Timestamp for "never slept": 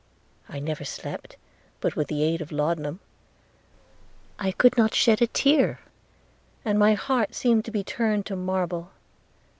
0.57-1.37